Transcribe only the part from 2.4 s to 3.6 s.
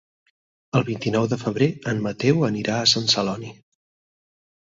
anirà a Sant Celoni.